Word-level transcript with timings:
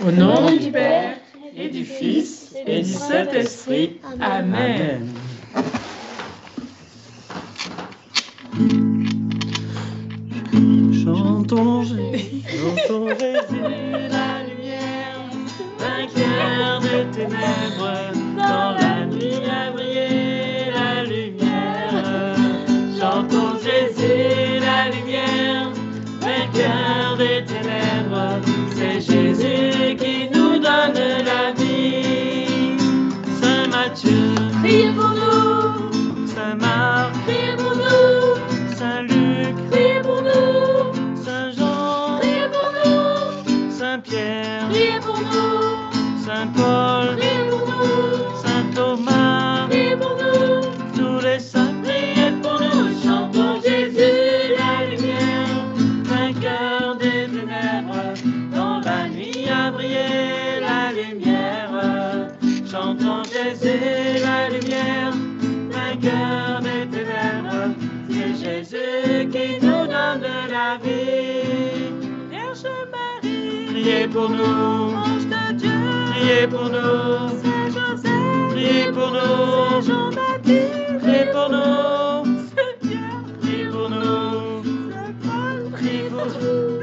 Au 0.00 0.10
nom 0.10 0.50
du 0.56 0.70
Père 0.72 1.18
et 1.56 1.68
du 1.68 1.84
Fils 1.84 2.54
et 2.66 2.82
du 2.82 2.92
Saint-Esprit. 2.92 4.00
Amen. 4.20 5.08
Chantons, 11.04 11.84
chantons 11.84 13.08
Jésus, 13.18 13.60
la 14.10 14.42
lumière, 14.48 15.30
vainqueur 15.78 16.80
des 16.80 17.10
ténèbres, 17.12 18.12
Saint 46.24 46.46
Paul, 46.56 47.16
priez 47.18 47.50
pour 47.50 47.66
nous, 47.68 48.40
Saint 48.42 48.64
Thomas, 48.74 49.66
priez 49.68 49.94
pour 49.94 50.16
nous. 50.16 50.62
tous 50.96 51.20
les 51.22 51.38
saints 51.38 51.74
priez 51.82 52.30
pour 52.42 52.58
nous, 52.60 53.02
chantons 53.02 53.60
Jésus 53.60 54.54
la 54.56 54.86
lumière, 54.88 55.52
vainqueur 56.04 56.96
des 56.96 57.26
ténèbres, 57.28 58.14
dans 58.54 58.80
la 58.80 59.08
nuit 59.08 59.46
a 59.50 59.70
brillé 59.70 60.60
la 60.62 60.92
lumière, 60.98 61.70
chantons 62.70 63.22
Jésus 63.24 64.22
la 64.24 64.48
lumière, 64.48 65.12
vainqueur 65.76 66.60
des 66.62 66.86
ténèbres, 66.88 67.74
c'est 68.08 68.34
Jésus 68.42 69.28
qui 69.30 69.60
nous 69.60 69.86
donne 69.86 70.26
la 70.50 70.78
vie. 70.82 71.92
Vierge 72.30 72.64
Marie, 72.90 73.66
priez 73.66 74.08
pour 74.08 74.30
nous, 74.30 75.03
priez 76.24 76.46
pour 76.48 76.64
nous, 76.70 77.28
Saint 77.42 77.68
Joseph, 77.68 78.10
priez 78.50 78.92
pour 78.92 79.10
nous, 79.10 79.82
Saint 79.82 79.92
Jean-Baptiste, 79.92 80.98
priez 81.00 81.26
pour 81.32 81.48
nous, 81.50 82.46
Pierre, 82.80 83.24
priez 83.40 83.66
pour 83.68 83.90
nous, 83.90 84.62
Paul, 85.22 85.70
priez 85.72 86.08
pour 86.08 86.26
nous, 86.26 86.80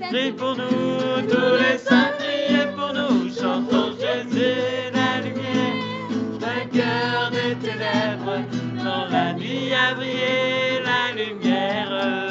priez 0.00 0.32
pour 0.32 0.56
nous, 0.56 1.28
tous 1.28 1.56
les 1.62 1.78
saints, 1.78 2.12
priez 2.18 2.66
pour 2.74 2.92
nous, 2.94 3.28
chantons 3.34 3.92
Jésus 4.00 4.54
la 4.94 5.20
lumière, 5.20 5.76
vainqueur 6.40 7.30
des 7.30 7.54
ténèbres, 7.56 8.38
dans 8.82 9.06
la 9.10 9.32
nuit 9.34 9.74
a 9.74 9.94
brillé 9.94 10.80
la 10.84 11.12
lumière, 11.14 12.30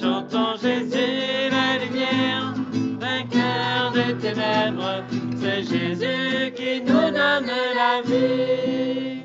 chantons 0.00 0.56
Jésus 0.60 1.50
la 1.50 1.78
lumière, 1.84 2.54
vainqueur 2.98 3.92
des 3.92 4.14
ténèbres, 4.16 5.04
c'est 5.40 5.62
Jésus 5.62 6.52
qui 6.54 6.80
nous 6.80 6.92
donne 6.92 7.16
la 7.16 8.02
vie. 8.04 9.22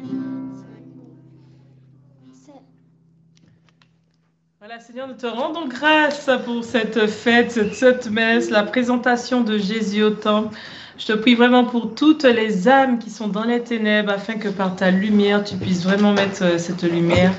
Voilà, 4.60 4.80
Seigneur, 4.80 5.08
nous 5.08 5.14
te 5.14 5.28
rendons 5.28 5.68
grâce 5.68 6.30
pour 6.44 6.64
cette 6.64 7.06
fête, 7.08 7.52
cette, 7.74 8.10
messe, 8.10 8.50
la 8.50 8.64
présentation 8.64 9.42
de 9.42 9.58
Jésus 9.58 10.02
au 10.02 10.10
temple. 10.10 10.58
Je 10.98 11.06
te 11.08 11.14
prie 11.14 11.36
vraiment 11.36 11.66
pour 11.66 11.94
toutes 11.94 12.24
les 12.24 12.68
âmes 12.68 12.98
qui 12.98 13.12
sont 13.12 13.28
dans 13.28 13.44
les 13.44 13.62
ténèbres, 13.62 14.12
afin 14.12 14.36
que 14.36 14.48
par 14.48 14.76
ta 14.76 14.90
lumière, 14.90 15.44
tu 15.44 15.56
puisses 15.58 15.84
vraiment 15.84 16.14
mettre 16.14 16.44
euh, 16.44 16.58
cette 16.58 16.84
lumière. 16.84 17.32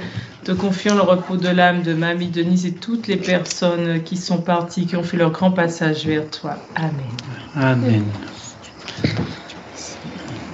Te 0.45 0.53
confiant 0.53 0.95
le 0.95 1.01
repos 1.01 1.37
de 1.37 1.49
l'âme 1.49 1.83
de 1.83 1.95
Mamie 1.95 2.29
Denise 2.29 2.67
et 2.67 2.75
toutes 2.75 3.09
les 3.09 3.17
personnes 3.17 4.05
qui 4.05 4.17
sont 4.17 4.43
parties, 4.43 4.87
qui 4.87 4.95
ont 4.95 5.03
fait 5.03 5.17
leur 5.17 5.33
grand 5.33 5.51
passage 5.51 6.07
vers 6.07 6.31
toi. 6.31 6.57
Amen. 6.77 6.93
Amen. 7.57 8.05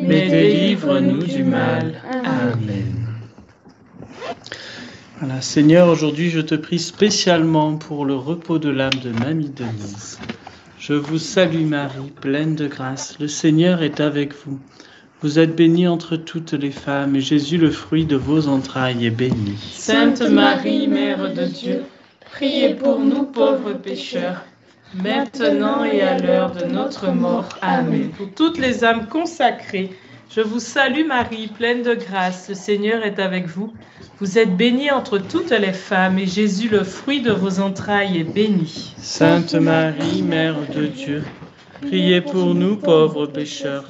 mais 0.00 0.28
délivre-nous 0.28 1.24
du 1.24 1.44
mal. 1.44 2.00
Amen. 2.24 3.06
Voilà, 5.18 5.40
Seigneur, 5.40 5.88
aujourd'hui 5.88 6.30
je 6.30 6.40
te 6.40 6.54
prie 6.54 6.78
spécialement 6.78 7.76
pour 7.76 8.04
le 8.04 8.14
repos 8.14 8.58
de 8.58 8.70
l'âme 8.70 8.98
de 9.02 9.10
Mamie 9.10 9.50
Denise. 9.50 10.18
Je 10.78 10.94
vous 10.94 11.18
salue 11.18 11.64
Marie, 11.64 12.10
pleine 12.20 12.56
de 12.56 12.66
grâce. 12.66 13.18
Le 13.20 13.28
Seigneur 13.28 13.82
est 13.82 14.00
avec 14.00 14.34
vous. 14.34 14.58
Vous 15.20 15.38
êtes 15.38 15.54
bénie 15.54 15.86
entre 15.86 16.16
toutes 16.16 16.54
les 16.54 16.72
femmes, 16.72 17.14
et 17.14 17.20
Jésus, 17.20 17.56
le 17.56 17.70
fruit 17.70 18.04
de 18.04 18.16
vos 18.16 18.48
entrailles, 18.48 19.06
est 19.06 19.10
béni. 19.10 19.56
Sainte 19.72 20.22
Marie, 20.22 20.88
Mère 20.88 21.32
de 21.32 21.44
Dieu, 21.44 21.84
priez 22.32 22.74
pour 22.74 22.98
nous 22.98 23.22
pauvres 23.22 23.74
pécheurs, 23.74 24.42
maintenant 24.94 25.84
et 25.84 26.02
à 26.02 26.18
l'heure 26.18 26.52
de 26.52 26.64
notre 26.64 27.10
mort. 27.10 27.48
Amen. 27.62 28.10
Pour 28.10 28.30
toutes 28.34 28.58
les 28.58 28.84
âmes 28.84 29.08
consacrées, 29.08 29.90
je 30.34 30.40
vous 30.40 30.60
salue 30.60 31.06
Marie, 31.06 31.48
pleine 31.48 31.82
de 31.82 31.94
grâce. 31.94 32.48
Le 32.48 32.54
Seigneur 32.54 33.04
est 33.04 33.18
avec 33.18 33.46
vous. 33.46 33.72
Vous 34.18 34.38
êtes 34.38 34.56
bénie 34.56 34.90
entre 34.90 35.18
toutes 35.18 35.50
les 35.50 35.72
femmes, 35.72 36.18
et 36.18 36.26
Jésus, 36.26 36.68
le 36.68 36.84
fruit 36.84 37.20
de 37.20 37.32
vos 37.32 37.60
entrailles, 37.60 38.18
est 38.18 38.24
béni. 38.24 38.94
Sainte 38.96 39.54
Marie, 39.54 40.22
Mère 40.22 40.56
de 40.74 40.86
Dieu, 40.86 41.24
priez 41.80 42.20
pour 42.20 42.54
nous 42.54 42.76
pauvres 42.76 43.26
pécheurs, 43.26 43.88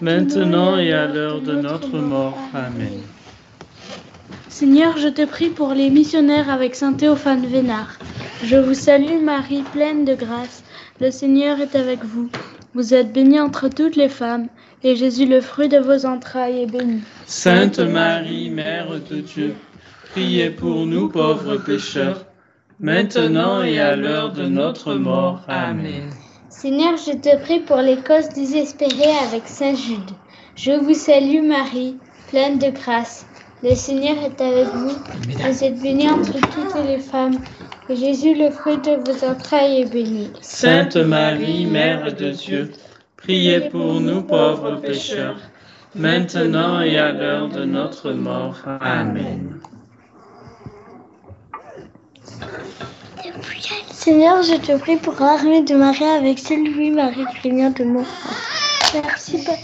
maintenant 0.00 0.78
et 0.78 0.92
à 0.92 1.06
l'heure 1.06 1.40
de 1.40 1.54
notre 1.54 1.98
mort. 1.98 2.38
Amen. 2.52 3.00
Seigneur, 4.48 4.96
je 4.98 5.08
te 5.08 5.24
prie 5.24 5.48
pour 5.48 5.72
les 5.74 5.90
missionnaires 5.90 6.50
avec 6.50 6.76
Saint 6.76 6.92
Théophane 6.92 7.46
Vénard. 7.46 7.98
Je 8.44 8.56
vous 8.56 8.74
salue 8.74 9.22
Marie, 9.22 9.62
pleine 9.72 10.04
de 10.04 10.14
grâce. 10.14 10.64
Le 11.00 11.10
Seigneur 11.10 11.60
est 11.60 11.74
avec 11.74 12.04
vous. 12.04 12.28
Vous 12.74 12.92
êtes 12.92 13.10
bénie 13.10 13.40
entre 13.40 13.70
toutes 13.70 13.96
les 13.96 14.10
femmes, 14.10 14.48
et 14.82 14.96
Jésus, 14.96 15.24
le 15.24 15.40
fruit 15.40 15.70
de 15.70 15.78
vos 15.78 16.04
entrailles, 16.04 16.64
est 16.64 16.70
béni. 16.70 17.00
Sainte 17.24 17.78
Marie, 17.78 18.50
Mère 18.50 19.00
de 19.08 19.20
Dieu, 19.20 19.54
priez 20.10 20.50
pour 20.50 20.84
nous 20.84 21.08
pauvres 21.08 21.56
pécheurs, 21.56 22.26
maintenant 22.80 23.62
et 23.62 23.80
à 23.80 23.96
l'heure 23.96 24.32
de 24.32 24.44
notre 24.44 24.94
mort. 24.94 25.40
Amen. 25.48 26.10
Seigneur, 26.50 26.98
je 26.98 27.12
te 27.12 27.40
prie 27.44 27.60
pour 27.60 27.78
les 27.78 27.96
causes 27.96 28.28
désespérées 28.28 29.16
avec 29.26 29.48
Saint 29.48 29.74
Jude. 29.74 30.10
Je 30.54 30.72
vous 30.72 30.92
salue 30.92 31.42
Marie, 31.42 31.96
pleine 32.28 32.58
de 32.58 32.68
grâce. 32.68 33.24
Le 33.62 33.74
Seigneur 33.74 34.16
est 34.18 34.38
avec 34.42 34.66
vous. 34.66 34.92
Vous 35.30 35.64
êtes 35.64 35.80
bénie 35.80 36.10
entre 36.10 36.32
toutes 36.32 36.84
les 36.86 36.98
femmes. 36.98 37.38
Jésus, 37.90 38.34
le 38.34 38.50
fruit 38.50 38.78
de 38.78 38.96
vos 39.04 39.24
entrailles, 39.26 39.82
est 39.82 39.92
béni. 39.92 40.30
Sainte 40.40 40.96
Marie, 40.96 41.66
Mère 41.66 42.14
de 42.14 42.30
Dieu, 42.30 42.72
priez 43.16 43.60
pour 43.68 44.00
nous 44.00 44.22
pauvres 44.22 44.76
pécheurs, 44.76 45.36
maintenant 45.94 46.80
et 46.80 46.98
à 46.98 47.12
l'heure 47.12 47.48
de 47.48 47.64
notre 47.64 48.12
mort. 48.12 48.56
Amen. 48.80 49.60
Seigneur, 53.90 54.42
je 54.42 54.54
te 54.54 54.78
prie 54.78 54.96
pour 54.96 55.14
l'armée 55.20 55.62
de 55.62 55.74
Marie 55.74 56.04
avec 56.04 56.38
celle 56.38 56.64
Louis 56.64 56.90
Marie 56.90 57.24
Crémière 57.36 57.72
de 57.74 57.84
Montfort. 57.84 58.34
Merci, 58.94 59.44
Père. 59.44 59.58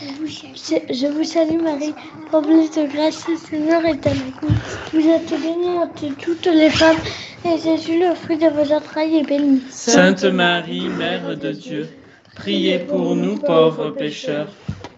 Je, 0.90 1.06
vous 1.06 1.24
salue 1.24 1.60
Marie, 1.62 1.94
remplie 2.32 2.68
de 2.68 2.92
grâce, 2.92 3.28
le 3.28 3.36
Seigneur 3.36 3.84
est 3.84 4.06
avec 4.06 4.34
vous. 4.42 4.54
Vous 4.92 5.08
êtes 5.08 5.30
bénie 5.30 5.78
entre 5.78 6.16
toutes 6.18 6.46
les 6.46 6.70
femmes, 6.70 6.96
et 7.44 7.58
Jésus, 7.58 7.98
le 7.98 8.14
fruit 8.14 8.36
de 8.36 8.48
vos 8.48 8.72
entrailles, 8.72 9.18
est 9.18 9.28
béni. 9.28 9.62
Sainte 9.70 10.24
Marie, 10.24 10.88
Mère 10.88 11.36
de 11.36 11.52
Dieu, 11.52 11.88
priez 12.36 12.78
pour 12.78 13.14
nous 13.16 13.36
pauvres 13.36 13.90
pécheurs, 13.90 14.48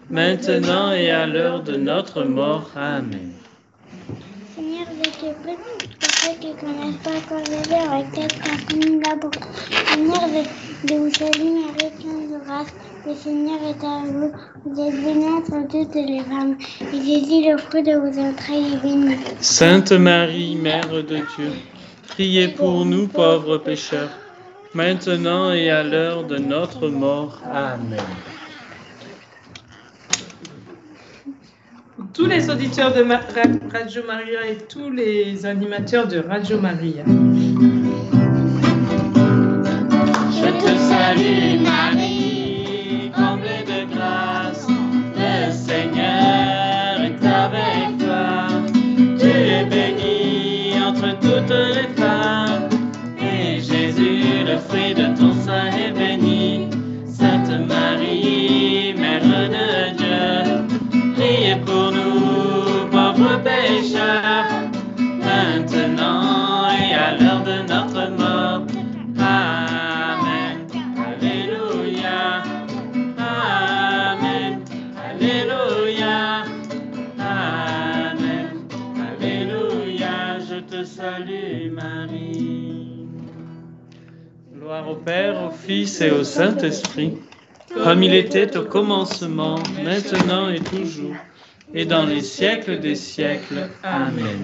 maintenant 0.09 0.91
et 0.91 1.09
à 1.09 1.25
l'heure 1.25 1.63
de 1.63 1.75
notre 1.75 2.23
mort. 2.23 2.69
Amen. 2.75 3.31
Seigneur, 4.55 4.87
je 5.03 5.09
te 5.09 5.33
prie 5.41 5.55
pour 5.55 6.09
ceux 6.09 6.39
qui 6.39 6.47
ne 6.47 6.53
connaissent 6.53 7.01
pas 7.03 7.11
encore 7.11 7.45
Jésus 7.45 7.73
avec 7.73 8.11
quelques 8.11 8.45
familles 8.45 8.99
d'abord. 9.03 9.31
Seigneur, 9.87 10.43
je, 10.89 10.93
vous 10.95 11.13
salue 11.13 11.53
Marie, 11.53 11.91
pleine 11.99 12.31
de 12.31 12.45
grâce. 12.45 12.73
Le 13.05 13.15
Seigneur 13.15 13.59
est 13.63 13.85
avec 13.85 14.11
vous. 14.11 14.31
Vous 14.65 14.81
êtes 14.81 15.03
bénie 15.03 15.27
entre 15.27 15.67
toutes 15.67 15.95
les 15.95 16.19
femmes. 16.19 16.57
Et 16.81 17.05
Jésus, 17.05 17.49
le 17.49 17.57
fruit 17.57 17.83
de 17.83 17.93
vos 17.93 18.19
entrailles, 18.19 18.73
est 18.73 18.81
béni. 18.81 19.15
Sainte 19.39 19.91
Marie, 19.93 20.55
Mère 20.55 20.89
de 20.89 21.01
Dieu, 21.01 21.51
priez 22.07 22.47
pour 22.49 22.85
nous 22.85 23.07
pauvres 23.07 23.57
pécheurs, 23.57 24.11
maintenant 24.73 25.51
et 25.51 25.69
à 25.69 25.83
l'heure 25.83 26.23
de 26.23 26.37
notre 26.37 26.89
mort. 26.89 27.39
Amen. 27.51 27.99
Pour 31.95 32.05
tous 32.13 32.25
les 32.25 32.49
auditeurs 32.49 32.93
de 32.93 33.03
Radio 33.71 34.03
Maria 34.05 34.47
et 34.47 34.57
tous 34.57 34.89
les 34.89 35.45
animateurs 35.45 36.07
de 36.07 36.19
Radio 36.19 36.59
Maria. 36.59 37.03
Je 40.31 40.49
te 40.59 40.77
salue 40.77 41.61
Marie, 41.61 41.92
maintenant 65.23 66.69
et 66.69 66.93
à 66.93 67.17
l'heure 67.17 67.43
de 67.43 67.61
notre 67.67 68.09
mort. 68.11 68.65
Amen. 69.19 70.67
Alléluia. 70.97 72.43
Amen. 73.17 74.61
Alléluia. 75.09 76.43
Amen. 77.19 78.67
Alléluia. 78.97 80.39
Je 80.39 80.59
te 80.61 80.83
salue, 80.83 81.71
Marie. 81.71 83.07
Gloire 84.57 84.89
au 84.89 84.95
Père, 84.95 85.43
au 85.43 85.51
Fils 85.51 86.01
et 86.01 86.11
au 86.11 86.23
Saint-Esprit, 86.23 87.17
comme 87.83 88.03
il 88.03 88.13
était 88.13 88.55
au 88.57 88.63
commencement, 88.63 89.59
maintenant 89.83 90.49
et 90.49 90.59
toujours, 90.59 91.15
et 91.73 91.85
dans 91.85 92.05
les 92.05 92.21
siècles 92.21 92.79
des 92.79 92.95
siècles. 92.95 93.69
Amen. 93.83 94.43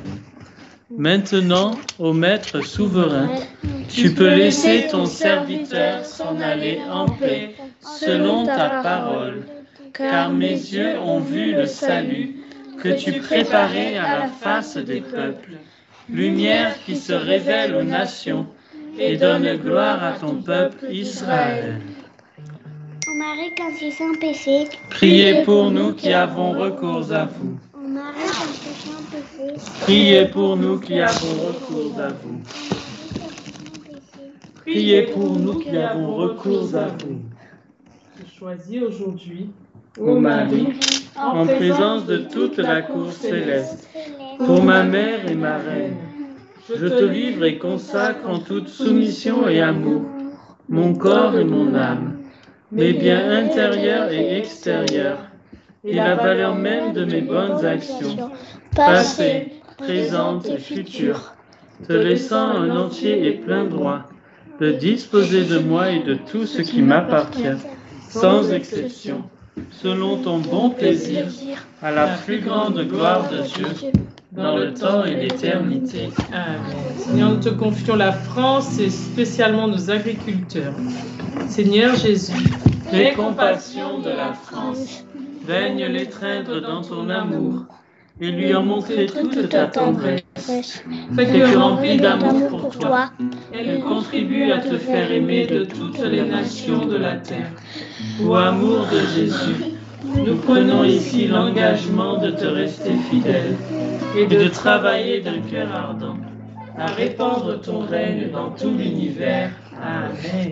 Maintenant, 0.97 1.77
ô 1.99 2.13
Maître 2.13 2.61
souverain, 2.61 3.29
tu 3.87 4.11
peux 4.13 4.33
laisser 4.33 4.87
ton 4.89 5.05
serviteur 5.05 6.03
s'en 6.03 6.39
aller 6.41 6.79
en 6.91 7.05
paix, 7.07 7.55
selon 7.81 8.45
ta 8.45 8.81
parole, 8.81 9.43
car 9.93 10.31
mes 10.31 10.53
yeux 10.53 10.97
ont 10.99 11.19
vu 11.19 11.53
le 11.53 11.67
salut 11.67 12.35
que 12.81 12.89
tu 12.89 13.13
préparais 13.19 13.97
à 13.97 14.19
la 14.19 14.27
face 14.29 14.77
des 14.77 15.01
peuples, 15.01 15.57
lumière 16.09 16.75
qui 16.85 16.95
se 16.95 17.13
révèle 17.13 17.75
aux 17.75 17.83
nations 17.83 18.47
et 18.97 19.15
donne 19.15 19.57
gloire 19.57 20.03
à 20.03 20.13
ton 20.13 20.41
peuple 20.41 20.87
Israël. 20.91 21.79
Priez 24.89 25.43
pour 25.43 25.69
nous 25.69 25.93
qui 25.93 26.11
avons 26.13 26.51
recours 26.51 27.13
à 27.13 27.25
vous. 27.25 27.59
Ô 27.75 27.87
Marie. 27.87 28.23
Priez 29.81 30.25
pour 30.25 30.57
nous 30.57 30.79
qui 30.79 30.99
avons 30.99 31.33
recours 31.47 31.99
à 31.99 32.07
vous. 32.07 32.41
Priez 34.65 35.03
pour 35.03 35.39
nous 35.39 35.59
qui 35.59 35.77
avons 35.77 36.15
recours 36.15 36.75
à 36.75 36.87
vous. 36.87 37.21
Je 38.17 38.39
choisis 38.39 38.81
aujourd'hui, 38.81 39.51
Ô 39.99 40.19
Marie, 40.19 40.73
en 41.15 41.45
présence 41.45 42.05
de 42.05 42.17
toute 42.17 42.57
la 42.57 42.81
cour 42.81 43.11
céleste, 43.11 43.87
pour 44.39 44.63
ma 44.63 44.83
mère 44.83 45.29
et 45.29 45.35
ma 45.35 45.57
reine, 45.57 45.97
je 46.67 46.87
te 46.87 47.03
livre 47.03 47.45
et 47.45 47.59
consacre 47.59 48.27
en 48.27 48.39
toute 48.39 48.69
soumission 48.69 49.47
et 49.47 49.61
amour 49.61 50.01
mon 50.69 50.93
corps 50.93 51.35
et 51.35 51.43
mon 51.43 51.73
âme, 51.73 52.08
mes 52.71 52.93
biens 52.93 53.31
intérieurs 53.31 54.11
et 54.11 54.37
extérieurs, 54.37 55.19
et 55.83 55.95
la 55.95 56.15
valeur 56.15 56.55
même 56.55 56.93
de 56.93 57.05
mes 57.05 57.21
bonnes 57.21 57.65
actions, 57.65 58.29
passées, 58.75 59.53
présentes 59.77 60.47
et 60.47 60.57
futures, 60.57 61.33
te 61.87 61.93
laissant 61.93 62.49
un 62.49 62.75
entier 62.75 63.27
et 63.27 63.31
plein 63.31 63.65
droit 63.65 64.01
de 64.59 64.71
disposer 64.71 65.45
de 65.45 65.57
moi 65.59 65.89
et 65.89 66.03
de 66.03 66.15
tout 66.15 66.45
ce 66.45 66.61
qui 66.61 66.81
m'appartient, 66.81 67.57
sans 68.09 68.51
exception, 68.51 69.23
selon 69.71 70.17
ton 70.17 70.39
bon 70.39 70.69
plaisir, 70.69 71.25
à 71.81 71.91
la 71.91 72.07
plus 72.07 72.41
grande 72.41 72.79
gloire 72.87 73.29
de 73.29 73.37
Dieu, 73.43 73.91
dans 74.31 74.57
le 74.57 74.73
temps 74.73 75.05
et 75.05 75.15
l'éternité. 75.15 76.09
Amen. 76.31 76.59
Seigneur, 76.97 77.29
nous 77.31 77.39
te 77.39 77.49
confions 77.49 77.95
la 77.95 78.11
France 78.11 78.79
et 78.79 78.89
spécialement 78.89 79.67
nos 79.67 79.89
agriculteurs. 79.89 80.73
Seigneur 81.47 81.95
Jésus, 81.95 82.33
Les 82.91 83.11
compassions 83.11 83.99
de 83.99 84.09
la 84.09 84.33
France, 84.33 85.05
daigne 85.47 85.85
l'étreindre 85.85 86.61
dans 86.61 86.81
ton 86.81 87.09
amour. 87.09 87.65
et 88.21 88.31
lui 88.31 88.53
en 88.53 88.63
montrer 88.63 89.05
toute 89.05 89.47
ta 89.47 89.67
tendresse. 89.67 90.23
fais 91.15 91.25
que 91.25 91.57
remplie 91.57 91.95
d'amour 91.97 92.49
pour 92.49 92.77
toi, 92.77 93.11
elle 93.53 93.79
contribue 93.79 94.51
à 94.51 94.57
te 94.59 94.77
faire 94.77 95.09
aimer 95.11 95.45
de 95.47 95.63
toutes 95.63 95.99
les 95.99 96.23
nations 96.23 96.85
de 96.85 96.97
la 96.97 97.15
terre. 97.15 97.51
Ô 98.21 98.33
amour 98.35 98.87
de 98.91 98.99
Jésus, 99.15 99.73
nous 100.03 100.35
prenons 100.35 100.83
ici 100.83 101.27
l'engagement 101.27 102.17
de 102.17 102.31
te 102.31 102.45
rester 102.45 102.91
fidèle 103.09 103.55
et 104.17 104.25
de 104.25 104.49
travailler 104.49 105.21
d'un 105.21 105.39
cœur 105.39 105.73
ardent 105.73 106.17
à 106.77 106.87
répandre 106.87 107.59
ton 107.61 107.79
règne 107.81 108.29
dans 108.31 108.51
tout 108.51 108.71
l'univers. 108.71 109.51
Amen. 109.81 110.51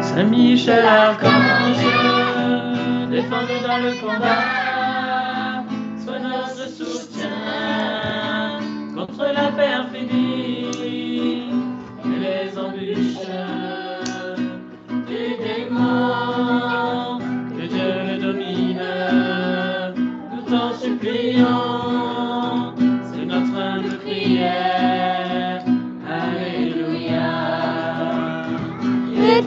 Saint 0.00 0.30
Michel 0.30 0.84
Archange, 0.84 1.76
défends-nous 3.10 3.60
dans 3.66 3.78
le 3.78 3.92
combat, 4.00 5.64
sois 6.04 6.20
notre 6.20 6.68
soutien 6.68 7.30
contre 8.94 9.24
la 9.34 9.50
perfidie 9.50 10.68
et 12.04 12.18
les 12.20 12.56
embûches 12.58 13.26
du 15.08 15.24
démon. 15.42 17.18
Que 17.56 17.64
Dieu 17.66 17.92
le 18.08 18.16
domine, 18.22 18.86
nous 20.30 20.42
t'en 20.48 20.70
supplions, 20.74 22.74
c'est 23.12 23.24
notre 23.24 23.56
humble 23.58 23.98
prière. 23.98 24.61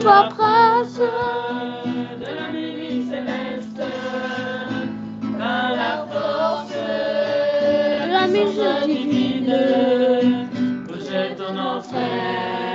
Toi, 0.00 0.28
prince, 0.30 0.98
de 0.98 2.26
la 2.34 2.52
nuit 2.52 3.06
céleste, 3.08 3.82
par 5.38 5.72
la 5.72 6.06
force 6.10 6.72
de 6.72 8.10
la 8.10 8.26
musique 8.26 8.86
divine, 8.86 9.54
rejette 10.88 11.40
en 11.40 11.56
enfer. 11.76 12.66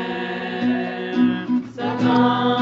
Satan 1.76 2.61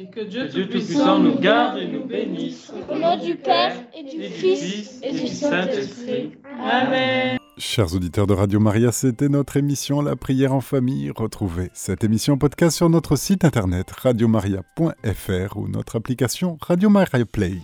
Et 0.00 0.08
que 0.10 0.20
Dieu 0.20 0.48
Tout-Puissant 0.48 0.62
Tout-Puissant 0.62 1.18
nous 1.18 1.40
garde 1.40 1.78
et 1.78 1.88
nous 1.88 2.04
bénisse. 2.04 2.70
au 2.88 2.94
nom 2.96 3.18
du 3.18 3.34
Père 3.34 3.74
et 3.92 4.04
du 4.04 4.22
Fils 4.28 5.00
et 5.02 5.10
du 5.10 5.26
Saint-Esprit. 5.26 6.34
Amen. 6.62 7.36
Chers 7.56 7.92
auditeurs 7.96 8.28
de 8.28 8.34
Radio 8.34 8.60
Maria, 8.60 8.92
c'était 8.92 9.28
notre 9.28 9.56
émission 9.56 10.00
La 10.00 10.14
prière 10.14 10.54
en 10.54 10.60
famille. 10.60 11.10
Retrouvez 11.10 11.70
cette 11.72 12.04
émission 12.04 12.38
podcast 12.38 12.76
sur 12.76 12.88
notre 12.88 13.16
site 13.16 13.44
internet 13.44 13.90
radiomaria.fr 13.90 15.56
ou 15.56 15.66
notre 15.66 15.96
application 15.96 16.58
Radio 16.60 16.90
Maria 16.90 17.24
Play. 17.24 17.54